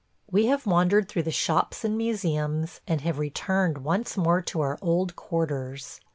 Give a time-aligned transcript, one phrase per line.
[0.31, 4.79] We have wandered through the shops and museums, and have returned once more to our
[4.81, 6.01] old quarters.